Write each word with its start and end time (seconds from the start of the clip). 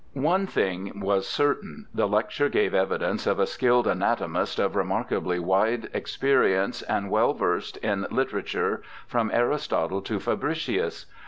One 0.13 0.47
thing 0.47 0.99
was 0.99 1.27
certain 1.29 1.85
—the 1.93 2.07
lecture 2.07 2.49
gave 2.49 2.73
evidence 2.73 3.27
of 3.27 3.37
a 3.39 3.45
skilled 3.45 3.85
anatomist 3.85 4.57
of 4.57 4.75
remarkably 4.75 5.37
wide 5.37 5.89
experience 5.93 6.81
and 6.81 7.11
well 7.11 7.35
versed 7.35 7.77
in 7.77 8.07
literature 8.09 8.81
from 9.05 9.29
Aristotle 9.31 10.01
to 10.01 10.19
Fabricius. 10.19 11.05